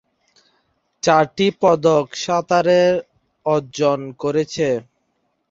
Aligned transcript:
চারটি 1.03 1.47
পদক 1.61 2.05
সাঁতারে 2.23 2.81
অর্জন 3.45 3.99
করেছে। 4.21 4.67